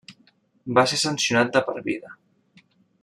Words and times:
Va 0.77 0.85
ser 0.93 0.99
sancionat 1.01 1.53
de 1.57 1.63
per 1.67 1.77
vida. 1.91 2.15